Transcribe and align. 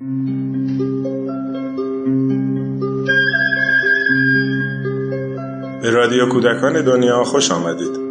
به 0.00 0.06
رادیو 5.90 6.28
کودکان 6.28 6.84
دنیا 6.84 7.24
خوش 7.24 7.50
آمدید. 7.52 8.04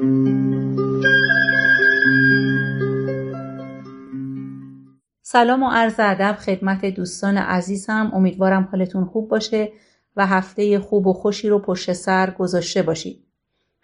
سلام 5.21 5.63
و 5.63 5.69
عرض 5.69 5.95
ادب 5.99 6.37
خدمت 6.39 6.85
دوستان 6.85 7.37
عزیزم. 7.37 8.11
امیدوارم 8.13 8.69
حالتون 8.71 9.05
خوب 9.05 9.29
باشه 9.29 9.71
و 10.15 10.27
هفته 10.27 10.79
خوب 10.79 11.07
و 11.07 11.13
خوشی 11.13 11.49
رو 11.49 11.59
پشت 11.59 11.93
سر 11.93 12.29
گذاشته 12.29 12.81
باشید. 12.81 13.23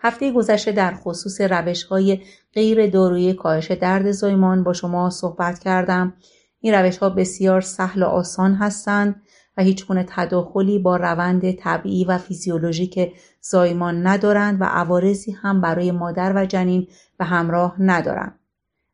هفته 0.02 0.32
گذشته 0.32 0.72
در 0.72 0.94
خصوص 0.94 1.42
روش 1.42 1.84
های 1.84 2.20
غیر 2.54 2.88
دارویی 2.88 3.34
کاهش 3.34 3.72
درد 3.72 4.12
زایمان 4.12 4.64
با 4.64 4.74
شما 4.74 5.10
صحبت 5.10 5.60
کردم. 5.60 6.14
این 6.60 6.74
روش 6.74 6.98
ها 6.98 7.10
بسیار 7.10 7.62
سهل 7.62 8.04
و 8.04 8.06
آسان 8.06 8.56
هستند 8.56 9.22
و 9.58 9.62
هیچ 9.62 9.88
گونه 9.88 10.06
تداخلی 10.10 10.80
با 10.80 10.98
روند 10.98 11.52
طبیعی 11.52 12.06
و 12.06 12.18
فیزیولوژیک 12.18 13.14
زایمان 13.42 14.08
ندارند 14.08 14.62
و 14.62 14.64
عوارضی 14.64 15.32
هم 15.32 15.62
برای 15.62 15.92
مادر 15.92 16.34
و 16.36 16.46
جنین 16.46 16.88
به 17.18 17.26
همراه 17.26 17.76
ندارند. 17.80 18.40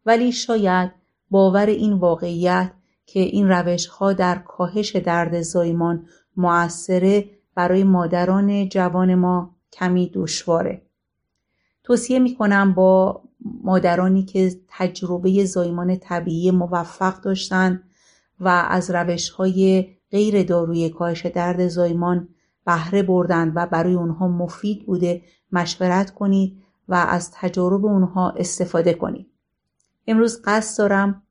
ولی 0.05 0.31
شاید 0.31 0.91
باور 1.29 1.65
این 1.65 1.93
واقعیت 1.93 2.71
که 3.05 3.19
این 3.19 3.49
روش 3.49 3.87
ها 3.87 4.13
در 4.13 4.35
کاهش 4.35 4.95
درد 4.95 5.41
زایمان 5.41 6.07
مؤثره 6.37 7.29
برای 7.55 7.83
مادران 7.83 8.69
جوان 8.69 9.15
ما 9.15 9.55
کمی 9.71 10.11
دشواره. 10.13 10.81
توصیه 11.83 12.19
می 12.19 12.35
کنم 12.35 12.73
با 12.73 13.21
مادرانی 13.63 14.23
که 14.23 14.51
تجربه 14.67 15.45
زایمان 15.45 15.97
طبیعی 15.97 16.51
موفق 16.51 17.21
داشتند 17.21 17.83
و 18.39 18.47
از 18.69 18.91
روش 18.91 19.29
های 19.29 19.87
غیر 20.11 20.43
داروی 20.43 20.89
کاهش 20.89 21.25
درد 21.25 21.67
زایمان 21.67 22.27
بهره 22.65 23.03
بردند 23.03 23.51
و 23.55 23.65
برای 23.65 23.93
اونها 23.93 24.27
مفید 24.27 24.85
بوده 24.85 25.21
مشورت 25.51 26.11
کنید 26.11 26.63
و 26.87 26.95
از 26.95 27.31
تجارب 27.31 27.85
اونها 27.85 28.29
استفاده 28.29 28.93
کنید. 28.93 29.27
امروز 30.07 30.41
قصد 30.45 30.77
دارم 30.77 31.23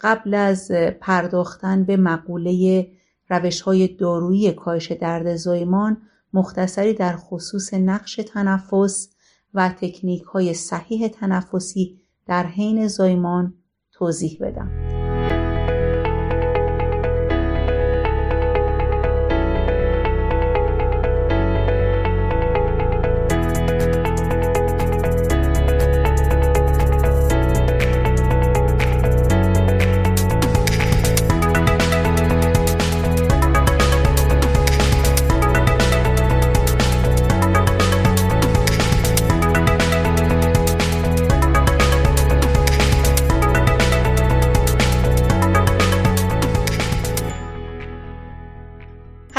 قبل 0.00 0.34
از 0.34 0.70
پرداختن 1.00 1.84
به 1.84 1.96
مقوله 1.96 2.86
روش 3.30 3.60
های 3.60 3.88
دارویی 3.88 4.52
کاهش 4.52 4.92
درد 4.92 5.36
زایمان 5.36 6.02
مختصری 6.32 6.94
در 6.94 7.16
خصوص 7.16 7.74
نقش 7.74 8.16
تنفس 8.16 9.13
و 9.54 9.68
تکنیک 9.68 10.22
های 10.22 10.54
صحیح 10.54 11.08
تنفسی 11.08 12.00
در 12.26 12.46
حین 12.46 12.88
زایمان 12.88 13.54
توضیح 13.92 14.38
بدم. 14.40 15.03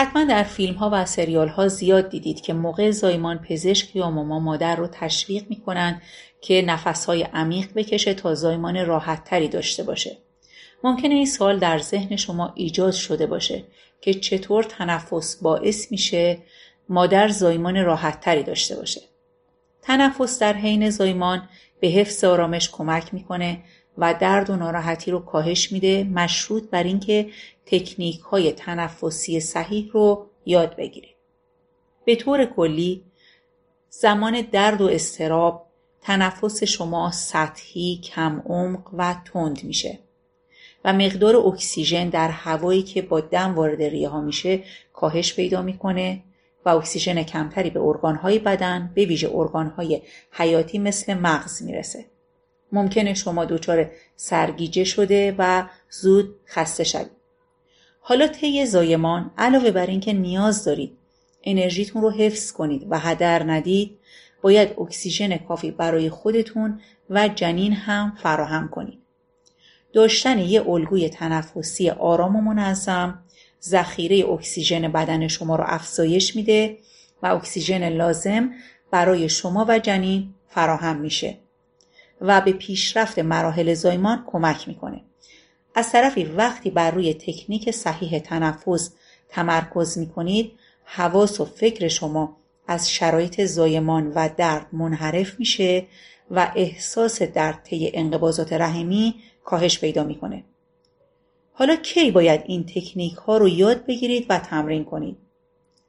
در 0.04 0.44
فیلم 0.44 0.74
ها 0.76 0.90
و 0.94 1.06
سریال 1.06 1.48
ها 1.48 1.68
زیاد 1.68 2.10
دیدید 2.10 2.42
که 2.42 2.54
موقع 2.54 2.92
زایمان 2.92 3.38
پزشک 3.38 3.96
یا 3.96 4.12
ماما 4.12 4.40
مادر 4.40 4.76
رو 4.76 4.88
تشویق 4.88 5.46
می‌کنن 5.50 6.02
که 6.42 6.62
نفس 6.62 7.06
های 7.06 7.24
عمیق 7.24 7.74
بکشه 7.76 8.14
تا 8.14 8.36
زایمان 8.36 8.86
راحت 8.86 9.24
تری 9.24 9.48
داشته 9.48 9.84
باشه. 9.84 10.18
ممکنه 10.84 11.14
این 11.14 11.26
سوال 11.26 11.60
در 11.60 11.80
ذهن 11.80 12.16
شما 12.16 12.54
ایجاد 12.56 12.94
شده 12.94 13.26
باشه 13.26 13.64
که 14.02 14.14
چطور 14.14 14.64
تنفس 14.64 15.36
باعث 15.36 15.92
میشه 15.92 16.38
مادر 16.90 17.28
زایمان 17.28 17.86
راحت 17.86 18.20
تری 18.22 18.44
داشته 18.44 18.76
باشه. 18.76 19.02
تنفس 19.82 20.40
در 20.40 20.54
حین 20.54 20.90
زایمان 20.90 21.50
به 21.80 21.88
حفظ 21.88 22.24
آرامش 22.24 22.70
کمک 22.70 23.14
می‌کنه 23.14 23.64
و 23.98 24.14
درد 24.14 24.50
و 24.50 24.56
ناراحتی 24.56 25.12
رو 25.12 25.20
کاهش 25.20 25.72
میده 25.72 26.04
مشروط 26.04 26.64
بر 26.70 26.84
اینکه 26.84 27.30
تکنیک 27.66 28.20
های 28.20 28.52
تنفسی 28.52 29.40
صحیح 29.40 29.90
رو 29.94 30.26
یاد 30.46 30.76
بگیرید. 30.76 31.16
به 32.06 32.16
طور 32.16 32.46
کلی 32.46 33.04
زمان 33.90 34.42
درد 34.42 34.82
و 34.82 34.88
استراب 34.88 35.66
تنفس 36.02 36.64
شما 36.64 37.12
سطحی، 37.12 38.02
کم 38.04 38.44
عمق 38.46 38.90
و 38.94 39.16
تند 39.34 39.64
میشه 39.64 40.00
و 40.86 40.94
مقدار 40.94 41.36
اکسیژن 41.36 42.10
در 42.10 42.30
هوایی 42.30 42.84
که 42.84 43.02
با 43.02 43.20
دم 43.20 43.56
وارد 43.56 43.82
ریه 43.82 44.10
ها 44.10 44.22
میشه 44.22 44.64
کاهش 44.94 45.34
پیدا 45.34 45.62
می‌کنه 45.62 46.24
و 46.66 46.70
اکسیژن 46.70 47.24
کمتری 47.24 47.70
به 47.70 47.80
ارگانهای 47.80 48.40
بدن 48.40 48.92
به 48.96 49.06
ویژه 49.06 49.30
ارگانهای 49.34 50.02
حیاتی 50.32 50.80
مثل 50.80 51.14
مغز 51.14 51.64
می‌رسه. 51.64 52.06
ممکنه 52.76 53.14
شما 53.14 53.46
دچار 53.46 53.92
سرگیجه 54.16 54.84
شده 54.84 55.36
و 55.38 55.64
زود 55.90 56.36
خسته 56.48 56.84
شوید. 56.84 57.12
حالا 58.00 58.28
طی 58.28 58.66
زایمان 58.66 59.32
علاوه 59.38 59.72
بر 59.72 59.86
اینکه 59.86 60.14
نیاز 60.14 60.66
دارید 60.66 60.98
انرژیتون 61.44 62.02
رو 62.02 62.12
حفظ 62.12 62.52
کنید 62.52 62.88
و 62.90 63.00
هدر 63.00 63.44
ندید 63.44 63.98
باید 64.42 64.80
اکسیژن 64.80 65.38
کافی 65.38 65.72
برای 65.72 66.10
خودتون 66.10 66.80
و 67.10 67.28
جنین 67.28 67.74
هم 67.74 68.14
فراهم 68.24 68.70
کنید. 68.70 69.00
داشتن 69.94 70.40
یه 70.40 70.70
الگوی 70.70 71.10
تنفسی 71.10 71.90
آرام 71.90 72.36
و 72.36 72.42
منظم 72.42 73.24
ذخیره 73.64 74.30
اکسیژن 74.30 74.92
بدن 74.92 75.28
شما 75.28 75.56
رو 75.56 75.64
افزایش 75.68 76.36
میده 76.36 76.78
و 77.24 77.28
اکسیژن 77.28 77.90
لازم 77.90 78.52
برای 78.92 79.30
شما 79.30 79.66
و 79.70 79.80
جنین 79.80 80.34
فراهم 80.48 80.98
میشه 80.98 81.38
و 82.22 82.42
به 82.42 82.54
پیشرفت 82.54 83.20
مراحل 83.20 83.74
زایمان 83.74 84.24
کمک 84.28 84.68
می‌کنه. 84.68 85.02
از 85.76 85.92
طرفی 85.92 86.24
وقتی 86.24 86.70
بر 86.70 86.92
روی 86.92 87.14
تکنیک 87.14 87.72
صحیح 87.72 88.20
تنفس 88.20 88.92
تمرکز 89.30 89.98
می 89.98 90.10
کنید 90.10 90.52
حواس 90.84 91.40
و 91.40 91.46
فکر 91.46 91.88
شما 91.88 92.38
از 92.68 92.92
شرایط 92.92 93.46
زایمان 93.46 94.12
و 94.16 94.30
درد 94.38 94.68
منحرف 94.72 95.40
میشه 95.40 95.88
و 96.32 96.52
احساس 96.56 97.22
درد 97.22 97.64
طی 97.64 97.92
انقباضات 97.94 98.54
رحمی 98.54 99.16
کاهش 99.44 99.80
پیدا 99.80 100.04
می‌کنه. 100.04 100.44
حالا 101.54 101.76
کی 101.76 102.12
باید 102.12 102.42
این 102.46 102.66
تکنیک 102.66 103.14
ها 103.14 103.38
رو 103.38 103.48
یاد 103.48 103.86
بگیرید 103.86 104.26
و 104.30 104.40
تمرین 104.40 104.86
کنید؟ 104.86 105.18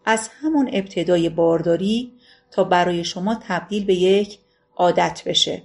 از 0.04 0.28
همون 0.28 0.70
ابتدای 0.72 1.28
بارداری 1.28 2.12
تا 2.50 2.64
برای 2.64 3.04
شما 3.04 3.40
تبدیل 3.48 3.84
به 3.84 3.94
یک 3.94 4.38
عادت 4.76 5.22
بشه. 5.26 5.62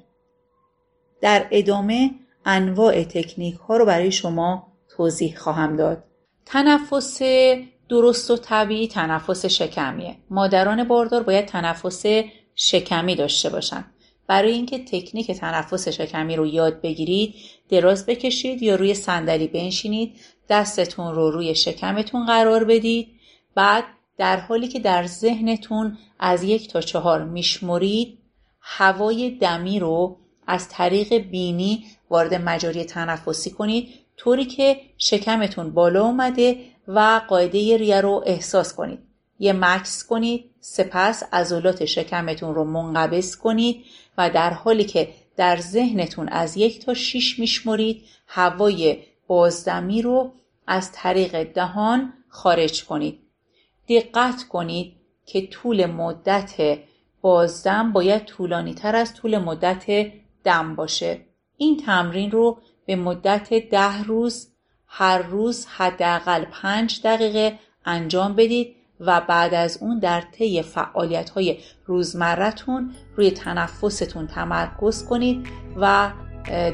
در 1.22 1.48
ادامه 1.52 2.12
انواع 2.46 3.04
تکنیک 3.04 3.56
ها 3.56 3.78
رو 3.78 3.86
برای 3.86 4.12
شما 4.12 4.68
توضیح 4.90 5.38
خواهم 5.38 5.76
داد. 5.76 6.04
تنفس 6.46 7.22
درست 7.90 8.32
و 8.32 8.38
طبیعی 8.38 8.88
تنفس 8.88 9.46
شکمیه. 9.46 10.18
مادران 10.30 10.84
باردار 10.84 11.24
باید 11.24 11.46
تنفس 11.46 12.06
شکمی 12.56 13.16
داشته 13.16 13.50
باشند. 13.50 13.86
برای 14.28 14.52
اینکه 14.52 14.80
تکنیک 14.80 15.32
تنفس 15.32 15.88
شکمی 15.88 16.36
رو 16.36 16.46
یاد 16.46 16.82
بگیرید 16.82 17.36
دراز 17.70 18.06
بکشید 18.06 18.64
یا 18.64 18.76
روی 18.76 18.94
صندلی 18.94 19.48
بنشینید 19.48 20.16
دستتون 20.50 21.16
رو 21.16 21.32
روی 21.32 21.56
شکمتون 21.56 22.26
قرار 22.26 22.64
بدید 22.64 23.08
بعد 23.56 23.84
در 24.18 24.40
حالی 24.40 24.68
که 24.68 24.80
در 24.80 25.06
ذهنتون 25.08 25.98
از 26.20 26.44
یک 26.44 26.70
تا 26.70 26.82
چهار 26.82 27.24
میشمرید 27.24 28.18
هوای 28.60 29.30
دمی 29.30 29.80
رو 29.80 30.18
از 30.48 30.70
طریق 30.70 31.14
بینی 31.14 31.86
وارد 32.10 32.34
مجاری 32.34 32.84
تنفسی 32.84 33.52
کنید 33.52 33.90
طوری 34.18 34.46
که 34.46 34.82
شکمتون 34.98 35.72
بالا 35.72 36.06
اومده 36.06 36.58
و 36.88 37.22
قاعده 37.28 37.78
ریه 37.78 38.02
رو 38.02 38.24
احساس 38.26 38.74
کنید. 38.74 39.00
یه 39.40 39.54
مکس 39.54 40.04
کنید 40.04 40.50
سپس 40.60 41.24
عضلات 41.34 41.86
شکمتون 41.86 42.56
رو 42.56 42.64
منقبض 42.64 43.36
کنید 43.36 43.86
و 44.18 44.30
در 44.30 44.50
حالی 44.54 44.84
که 44.84 45.10
در 45.38 45.58
ذهنتون 45.58 46.30
از 46.30 46.58
یک 46.58 46.86
تا 46.86 46.94
شیش 46.94 47.40
میشمرید 47.40 48.04
هوای 48.28 48.98
بازدمی 49.28 50.02
رو 50.02 50.32
از 50.68 50.92
طریق 50.92 51.44
دهان 51.44 52.14
خارج 52.30 52.86
کنید. 52.86 53.20
دقت 53.90 54.44
کنید 54.44 54.94
که 55.26 55.48
طول 55.48 55.86
مدت 55.86 56.78
بازدم 57.22 57.92
باید 57.92 58.26
طولانی 58.26 58.74
تر 58.74 58.96
از 58.96 59.14
طول 59.14 59.38
مدت 59.38 60.12
دم 60.44 60.76
باشه. 60.76 61.22
این 61.58 61.78
تمرین 61.78 62.32
رو 62.32 62.58
به 62.86 62.96
مدت 62.96 63.54
ده 63.54 64.04
روز 64.04 64.48
هر 64.88 65.18
روز 65.22 65.66
حداقل 65.66 66.46
پنج 66.46 67.02
دقیقه 67.04 67.60
انجام 67.86 68.34
بدید 68.36 68.76
و 69.00 69.22
بعد 69.22 69.54
از 69.54 69.78
اون 69.82 70.00
در 70.00 70.22
طی 70.22 70.62
فعالیت 70.62 71.30
های 71.30 71.58
روزمرتون 71.86 72.94
روی 73.16 73.32
تنفستون 73.32 74.28
تمرکز 74.28 75.06
کنید 75.06 75.48
و 75.78 76.12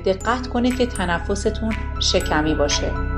دقت 0.06 0.48
کنید 0.48 0.78
که 0.78 0.86
تنفستون 0.86 1.74
شکمی 2.00 2.56
باشه. 2.56 3.17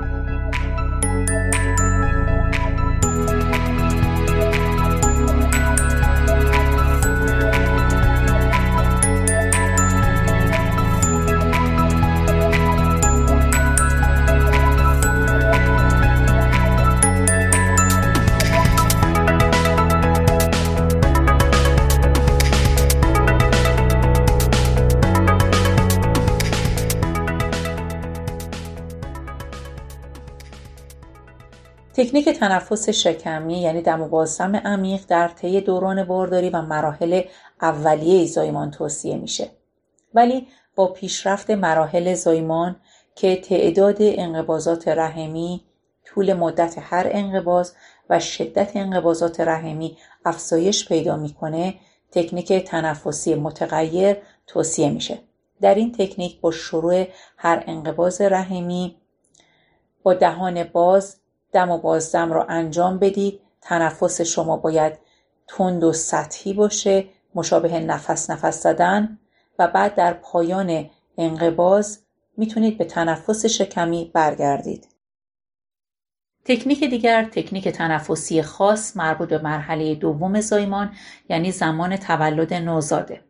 تکنیک 32.00 32.30
تنفس 32.30 32.90
شکمی 32.90 33.62
یعنی 33.62 33.82
دم 33.82 34.02
و 34.02 34.08
بازدم 34.08 34.56
عمیق 34.56 35.02
در 35.08 35.28
طی 35.28 35.62
دوران 35.62 36.04
بارداری 36.04 36.50
و 36.50 36.62
مراحل 36.62 37.22
اولیه 37.62 38.26
زایمان 38.26 38.72
توصیه 38.72 39.18
میشه. 39.18 39.50
ولی 40.14 40.48
با 40.76 40.88
پیشرفت 40.88 41.52
مراحل 41.52 42.14
زایمان 42.14 42.76
که 43.16 43.36
تعداد 43.36 43.98
انقباضات 44.00 44.88
رحمی 44.88 45.64
طول 46.06 46.34
مدت 46.34 46.76
هر 46.80 47.08
انقباض 47.12 47.72
و 48.10 48.20
شدت 48.20 48.72
انقباضات 48.76 49.40
رحمی 49.40 49.98
افزایش 50.26 50.88
پیدا 50.88 51.18
می‌کنه 51.18 51.76
تکنیک 52.12 52.54
تنفسی 52.54 53.36
متغیر 53.36 54.18
توصیه 54.48 54.90
میشه. 54.90 55.20
در 55.62 55.76
این 55.76 55.92
تکنیک 55.92 56.42
با 56.42 56.52
شروع 56.52 57.06
هر 57.38 57.64
انقباض 57.68 58.22
رحمی 58.22 58.96
با 60.04 60.14
دهان 60.14 60.64
باز 60.64 61.16
دم 61.52 61.72
و 61.72 61.78
بازدم 61.78 62.34
را 62.34 62.44
انجام 62.44 63.00
بدید. 63.00 63.42
تنفس 63.62 64.22
شما 64.22 64.58
باید 64.58 64.94
تند 65.48 65.84
و 65.84 65.94
سطحی 65.94 66.54
باشه. 66.54 67.06
مشابه 67.36 67.80
نفس 67.80 68.30
نفس 68.30 68.64
زدن. 68.64 69.20
و 69.60 69.68
بعد 69.68 69.96
در 69.96 70.14
پایان 70.14 70.90
انقباز 71.18 72.00
می‌تونید 72.38 72.78
به 72.78 72.86
تنفس 72.86 73.46
شکمی 73.46 74.12
برگردید. 74.14 74.88
تکنیک 76.46 76.84
دیگر 76.84 77.24
تکنیک 77.24 77.68
تنفسی 77.68 78.42
خاص 78.42 78.98
مربوط 78.98 79.30
به 79.30 79.38
مرحله 79.38 79.96
دوم 79.96 80.42
زایمان 80.42 80.92
یعنی 81.30 81.52
زمان 81.52 81.98
تولد 81.98 82.54
نوزاده. 82.54 83.29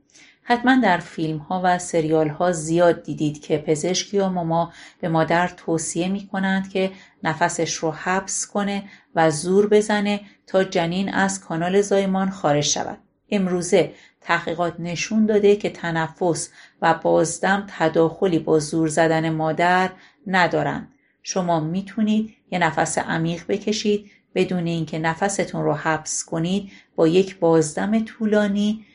حتما 0.51 0.75
در 0.83 0.97
فیلم 0.97 1.37
ها 1.37 1.61
و 1.63 1.79
سریال 1.79 2.29
ها 2.29 2.51
زیاد 2.51 3.03
دیدید 3.03 3.41
که 3.41 3.57
پزشک 3.57 4.13
یا 4.13 4.29
ماما 4.29 4.73
به 5.01 5.09
مادر 5.09 5.47
توصیه 5.47 6.07
می 6.07 6.27
کنند 6.27 6.69
که 6.69 6.91
نفسش 7.23 7.73
رو 7.73 7.91
حبس 7.91 8.47
کنه 8.47 8.83
و 9.15 9.31
زور 9.31 9.67
بزنه 9.67 10.21
تا 10.47 10.63
جنین 10.63 11.13
از 11.13 11.39
کانال 11.39 11.81
زایمان 11.81 12.29
خارج 12.29 12.63
شود. 12.63 12.97
امروزه 13.29 13.93
تحقیقات 14.21 14.79
نشون 14.79 15.25
داده 15.25 15.55
که 15.55 15.69
تنفس 15.69 16.49
و 16.81 16.93
بازدم 16.93 17.67
تداخلی 17.67 18.39
با 18.39 18.59
زور 18.59 18.87
زدن 18.87 19.29
مادر 19.29 19.89
ندارند. 20.27 20.91
شما 21.23 21.59
می‌تونید 21.59 22.35
یه 22.51 22.59
نفس 22.59 22.97
عمیق 22.97 23.43
بکشید 23.47 24.11
بدون 24.35 24.67
اینکه 24.67 24.99
نفستون 24.99 25.63
رو 25.63 25.73
حبس 25.73 26.23
کنید 26.25 26.71
با 26.95 27.07
یک 27.07 27.39
بازدم 27.39 28.05
طولانی 28.05 28.85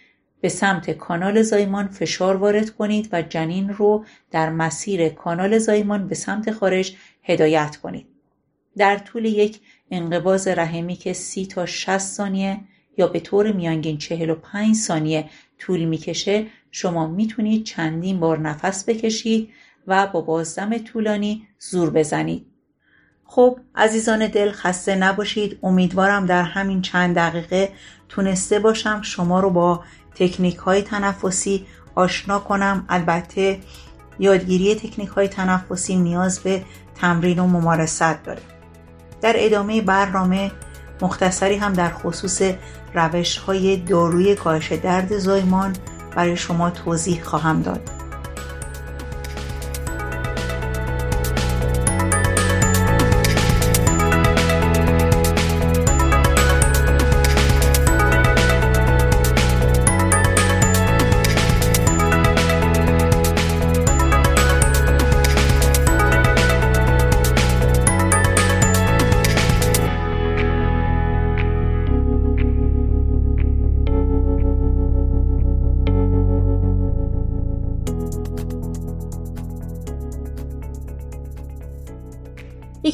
به 0.45 0.51
سمت 0.51 0.91
کانال 0.91 1.43
زایمان 1.43 1.89
فشار 1.89 2.37
وارد 2.37 2.71
کنید 2.71 3.09
و 3.13 3.23
جنین 3.23 3.69
رو 3.69 4.05
در 4.31 4.51
مسیر 4.51 5.09
کانال 5.09 5.59
زایمان 5.59 6.09
به 6.09 6.15
سمت 6.15 6.51
خارج 6.51 6.97
هدایت 7.23 7.77
کنید. 7.77 8.07
در 8.77 8.99
طول 8.99 9.25
یک 9.25 9.61
انقباز 9.91 10.49
رحمی 10.49 10.97
که 10.97 11.13
30 11.13 11.47
تا 11.47 11.67
60 11.67 11.99
ثانیه 11.99 12.61
یا 12.99 13.07
به 13.07 13.21
طور 13.21 13.53
میانگین 13.53 13.99
45 13.99 14.77
ثانیه 14.77 15.25
طول 15.59 15.85
می‌کشه 15.85 16.47
شما 16.71 17.07
می‌تونید 17.07 17.65
چندین 17.65 18.21
بار 18.21 18.39
نفس 18.39 18.89
بکشید 18.89 19.49
و 19.87 20.07
با 20.07 20.21
بازدم 20.21 20.79
طولانی 20.79 21.47
زور 21.59 21.91
بزنید. 21.91 22.47
خب 23.25 23.59
عزیزان 23.75 24.27
دل 24.27 24.51
خسته 24.51 24.95
نباشید 24.95 25.59
امیدوارم 25.63 26.27
در 26.27 26.43
همین 26.43 26.83
چند 26.83 27.17
دقیقه 27.17 27.69
تونسته 28.09 28.59
باشم 28.59 29.03
شما 29.03 29.41
رو 29.41 29.51
با 29.51 29.85
تکنیک 30.15 30.57
های 30.57 30.83
تنفسی 30.83 31.67
آشنا 31.95 32.39
کنم. 32.39 32.85
البته 32.89 33.61
یادگیری 34.19 34.75
تکنیک 34.75 35.09
های 35.09 35.29
تنفسی 35.29 35.97
نیاز 35.97 36.39
به 36.39 36.63
تمرین 36.95 37.39
و 37.39 37.47
ممارست 37.47 38.25
داره. 38.25 38.43
در 39.21 39.35
ادامه 39.37 39.83
برنامه 39.83 40.51
مختصری 41.03 41.57
هم 41.57 41.73
در 41.73 41.91
خصوص 41.91 42.43
روش 42.95 43.39
های 43.39 43.77
داروی 43.77 44.35
کاهش 44.35 44.73
درد 44.73 45.19
زایمان 45.19 45.77
برای 46.17 46.37
شما 46.37 46.71
توضیح 46.71 47.23
خواهم 47.23 47.63
داد. 47.63 47.91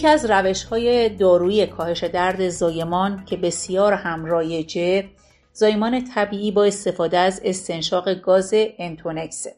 یکی 0.01 0.09
از 0.09 0.31
روش 0.31 0.65
های 0.65 1.09
دارویی 1.09 1.67
کاهش 1.67 2.05
درد 2.05 2.49
زایمان 2.49 3.25
که 3.25 3.37
بسیار 3.37 3.93
هم 3.93 4.25
رایجه 4.25 5.05
زایمان 5.53 6.05
طبیعی 6.05 6.53
با 6.53 6.65
استفاده 6.65 7.19
از 7.19 7.41
استنشاق 7.45 8.15
گاز 8.15 8.51
انتونکسه 8.55 9.55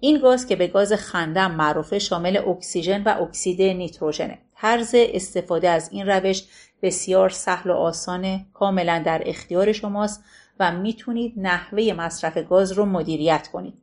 این 0.00 0.18
گاز 0.18 0.46
که 0.46 0.56
به 0.56 0.66
گاز 0.66 0.92
خندم 0.92 1.50
معروفه 1.50 1.98
شامل 1.98 2.36
اکسیژن 2.36 3.02
و 3.02 3.22
اکسید 3.22 3.62
نیتروژنه 3.62 4.38
طرز 4.54 4.94
استفاده 4.98 5.68
از 5.68 5.88
این 5.92 6.06
روش 6.06 6.44
بسیار 6.82 7.30
سهل 7.30 7.70
و 7.70 7.74
آسانه 7.74 8.46
کاملا 8.54 9.02
در 9.06 9.22
اختیار 9.26 9.72
شماست 9.72 10.24
و 10.60 10.72
می‌تونید 10.72 11.34
نحوه 11.36 11.92
مصرف 11.92 12.38
گاز 12.38 12.72
رو 12.72 12.86
مدیریت 12.86 13.48
کنید. 13.48 13.74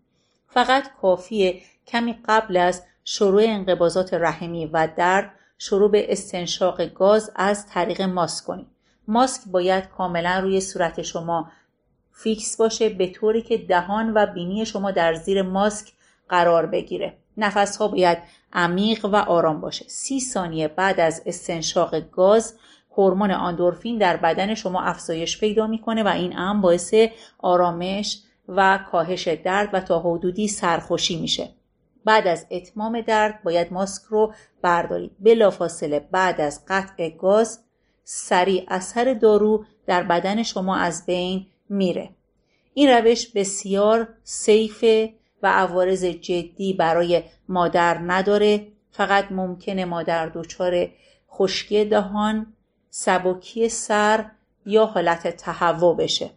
فقط 0.47 0.83
کافیه 1.01 1.61
کمی 1.87 2.15
قبل 2.25 2.57
از 2.57 2.83
شروع 3.03 3.41
انقباضات 3.45 4.13
رحمی 4.13 4.65
و 4.65 4.87
درد 4.97 5.39
شروع 5.57 5.91
به 5.91 6.11
استنشاق 6.11 6.85
گاز 6.85 7.31
از 7.35 7.67
طریق 7.67 8.01
ماسک 8.01 8.45
کنید. 8.45 8.67
ماسک 9.07 9.41
باید 9.51 9.89
کاملا 9.89 10.39
روی 10.39 10.61
صورت 10.61 11.01
شما 11.01 11.51
فیکس 12.11 12.57
باشه 12.57 12.89
به 12.89 13.07
طوری 13.07 13.41
که 13.41 13.57
دهان 13.57 14.13
و 14.13 14.25
بینی 14.25 14.65
شما 14.65 14.91
در 14.91 15.13
زیر 15.13 15.41
ماسک 15.41 15.91
قرار 16.29 16.65
بگیره. 16.65 17.17
نفس 17.37 17.77
ها 17.77 17.87
باید 17.87 18.17
عمیق 18.53 19.05
و 19.05 19.15
آرام 19.15 19.61
باشه. 19.61 19.85
سی 19.87 20.19
ثانیه 20.19 20.67
بعد 20.67 20.99
از 20.99 21.21
استنشاق 21.25 21.99
گاز 21.99 22.55
هورمون 22.97 23.31
آندورفین 23.31 23.97
در 23.97 24.17
بدن 24.17 24.55
شما 24.55 24.81
افزایش 24.81 25.39
پیدا 25.39 25.67
می‌کنه 25.67 26.03
و 26.03 26.07
این 26.07 26.33
هم 26.33 26.61
باعث 26.61 26.93
آرامش 27.39 28.19
و 28.47 28.79
کاهش 28.91 29.27
درد 29.27 29.69
و 29.73 29.79
تا 29.79 29.99
حدودی 29.99 30.47
سرخوشی 30.47 31.21
میشه. 31.21 31.49
بعد 32.05 32.27
از 32.27 32.45
اتمام 32.51 33.01
درد 33.01 33.43
باید 33.43 33.73
ماسک 33.73 34.03
رو 34.03 34.33
بردارید. 34.61 35.11
بلافاصله 35.19 35.99
بعد 35.99 36.41
از 36.41 36.61
قطع 36.67 37.09
گاز 37.09 37.59
سریع 38.03 38.65
اثر 38.67 39.13
دارو 39.13 39.65
در 39.85 40.03
بدن 40.03 40.43
شما 40.43 40.75
از 40.75 41.05
بین 41.05 41.45
میره. 41.69 42.09
این 42.73 42.89
روش 42.89 43.27
بسیار 43.27 44.07
سیفه 44.23 45.13
و 45.43 45.47
عوارض 45.47 46.05
جدی 46.05 46.73
برای 46.73 47.23
مادر 47.49 47.97
نداره. 47.97 48.67
فقط 48.91 49.31
ممکنه 49.31 49.85
مادر 49.85 50.29
دچار 50.29 50.89
خشکی 51.31 51.85
دهان 51.85 52.53
سبکی 52.89 53.69
سر 53.69 54.25
یا 54.65 54.85
حالت 54.85 55.27
تهوع 55.37 55.97
بشه. 55.97 56.29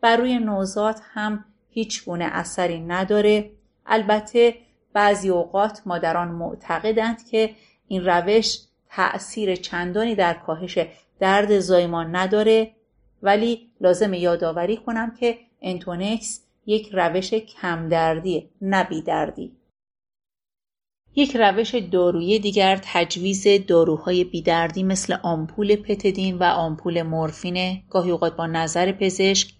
بر 0.00 0.16
روی 0.16 0.38
نوزاد 0.38 1.00
هم 1.14 1.44
هیچ 1.70 2.04
گونه 2.04 2.24
اثری 2.24 2.80
نداره. 2.80 3.50
البته 3.86 4.54
بعضی 4.98 5.28
اوقات 5.28 5.82
مادران 5.86 6.28
معتقدند 6.28 7.28
که 7.28 7.54
این 7.88 8.04
روش 8.04 8.58
تأثیر 8.88 9.56
چندانی 9.56 10.14
در 10.14 10.34
کاهش 10.34 10.78
درد 11.20 11.58
زایمان 11.58 12.16
نداره 12.16 12.70
ولی 13.22 13.70
لازم 13.80 14.14
یادآوری 14.14 14.76
کنم 14.76 15.14
که 15.20 15.38
انتونکس 15.62 16.40
یک 16.66 16.90
روش 16.92 17.34
کمدردی 17.34 18.50
نه 18.62 19.02
دردی 19.06 19.52
یک 21.16 21.36
روش 21.36 21.74
دارویی 21.74 22.38
دیگر 22.38 22.80
تجویز 22.82 23.46
داروهای 23.66 24.24
بیدردی 24.24 24.82
مثل 24.82 25.16
آمپول 25.22 25.76
پتدین 25.76 26.38
و 26.38 26.42
آمپول 26.42 27.02
مورفینه 27.02 27.82
گاهی 27.90 28.10
اوقات 28.10 28.36
با 28.36 28.46
نظر 28.46 28.92
پزشک 28.92 29.52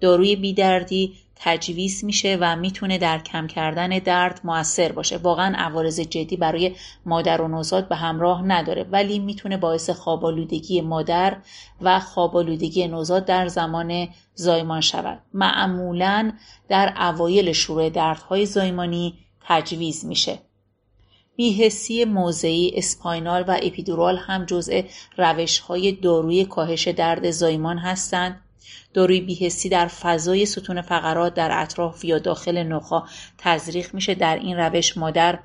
داروی 0.00 0.36
بیدردی 0.36 1.14
تجویز 1.36 2.04
میشه 2.04 2.38
و 2.40 2.56
می‌تونه 2.56 2.98
در 2.98 3.18
کم 3.18 3.46
کردن 3.46 3.88
درد 3.88 4.40
موثر 4.44 4.92
باشه. 4.92 5.16
واقعا 5.16 5.54
عوارض 5.56 6.00
جدی 6.00 6.36
برای 6.36 6.76
مادر 7.06 7.40
و 7.40 7.48
نوزاد 7.48 7.88
به 7.88 7.96
همراه 7.96 8.42
نداره 8.42 8.82
ولی 8.82 9.18
می‌تونه 9.18 9.56
باعث 9.56 9.90
خوابالودگی 9.90 10.80
مادر 10.80 11.36
و 11.80 12.00
خوابالودگی 12.00 12.88
نوزاد 12.88 13.24
در 13.24 13.48
زمان 13.48 14.08
زایمان 14.34 14.80
شود. 14.80 15.22
معمولا 15.34 16.32
در 16.68 16.94
اوایل 16.96 17.52
شروع 17.52 17.90
دردهای 17.90 18.46
زایمانی 18.46 19.14
تجویز 19.48 20.04
میشه. 20.04 20.38
بیهسی 21.36 22.04
موضعی 22.04 22.72
اسپاینال 22.74 23.44
و 23.48 23.58
اپیدورال 23.62 24.16
هم 24.16 24.44
جزء 24.44 24.82
روش 25.16 25.58
های 25.58 25.92
داروی 25.92 26.44
کاهش 26.44 26.88
درد 26.88 27.30
زایمان 27.30 27.78
هستند. 27.78 28.40
داروی 28.94 29.20
بیهسی 29.20 29.68
در 29.68 29.86
فضای 29.86 30.46
ستون 30.46 30.80
فقرات 30.80 31.34
در 31.34 31.62
اطراف 31.62 32.04
یا 32.04 32.18
داخل 32.18 32.62
نخا 32.62 33.02
تزریق 33.38 33.94
میشه. 33.94 34.14
در 34.14 34.36
این 34.36 34.56
روش 34.56 34.96
مادر 34.96 35.38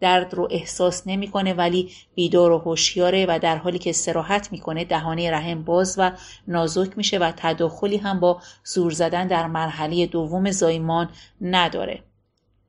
درد 0.00 0.34
رو 0.34 0.48
احساس 0.50 1.02
نمی‌کنه 1.06 1.54
ولی 1.54 1.90
بیدار 2.14 2.52
و 2.52 2.58
هوشیاره 2.58 3.26
و 3.28 3.38
در 3.42 3.56
حالی 3.56 3.78
که 3.78 3.90
استراحت 3.90 4.52
می‌کنه 4.52 4.84
دهانه 4.84 5.30
رحم 5.30 5.62
باز 5.62 5.94
و 5.98 6.12
نازک 6.48 6.90
میشه 6.96 7.18
و 7.18 7.32
تداخلی 7.36 7.96
هم 7.96 8.20
با 8.20 8.40
زور 8.64 8.92
زدن 8.92 9.26
در 9.26 9.46
مرحله 9.46 10.06
دوم 10.06 10.50
زایمان 10.50 11.08
نداره. 11.40 12.02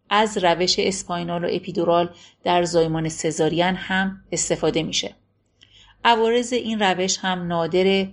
از 0.10 0.38
روش 0.38 0.76
اسپاینال 0.80 1.46
و 1.46 1.48
اپیدورال 1.52 2.10
در 2.44 2.64
زایمان 2.64 3.10
سزارین 3.10 3.76
هم 3.76 4.24
استفاده 4.32 4.84
میشه. 4.84 5.16
عوارض 6.04 6.54
این 6.54 6.80
روش 6.80 7.18
هم 7.22 7.48
نادره 7.48 8.10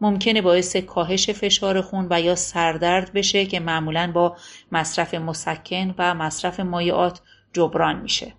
ممکنه 0.00 0.42
باعث 0.42 0.76
کاهش 0.76 1.30
فشار 1.30 1.80
خون 1.80 2.06
و 2.10 2.20
یا 2.20 2.34
سردرد 2.34 3.12
بشه 3.12 3.46
که 3.46 3.60
معمولا 3.60 4.12
با 4.14 4.36
مصرف 4.72 5.14
مسکن 5.14 5.94
و 5.98 6.14
مصرف 6.14 6.60
مایعات 6.60 7.20
جبران 7.52 8.00
میشه. 8.00 8.34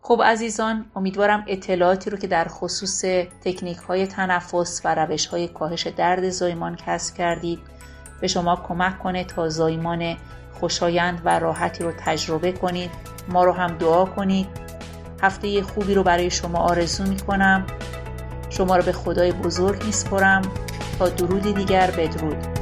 خب 0.00 0.22
عزیزان 0.24 0.90
امیدوارم 0.96 1.44
اطلاعاتی 1.46 2.10
رو 2.10 2.18
که 2.18 2.26
در 2.26 2.46
خصوص 2.48 3.04
تکنیک 3.44 3.76
های 3.76 4.06
تنفس 4.06 4.80
و 4.84 4.94
روش 4.94 5.26
های 5.26 5.48
کاهش 5.48 5.86
درد 5.86 6.30
زایمان 6.30 6.76
کسب 6.76 7.16
کردید 7.16 7.58
به 8.20 8.26
شما 8.26 8.56
کمک 8.56 8.98
کنه 8.98 9.24
تا 9.24 9.48
زایمان 9.48 10.16
خوشایند 10.52 11.20
و 11.24 11.38
راحتی 11.38 11.84
رو 11.84 11.92
تجربه 11.98 12.52
کنید. 12.52 12.90
ما 13.28 13.44
رو 13.44 13.52
هم 13.52 13.78
دعا 13.78 14.04
کنید. 14.04 14.46
هفته 15.22 15.62
خوبی 15.62 15.94
رو 15.94 16.02
برای 16.02 16.30
شما 16.30 16.58
آرزو 16.58 17.04
می 17.04 17.16
کنم 17.16 17.66
شما 18.56 18.76
رو 18.76 18.82
به 18.82 18.92
خدای 18.92 19.32
بزرگ 19.32 19.84
میسپرم. 19.84 20.42
تا 20.98 21.08
درودی 21.08 21.52
دیگر 21.52 21.90
بدرود. 21.90 22.53